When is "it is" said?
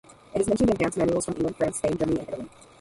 0.33-0.47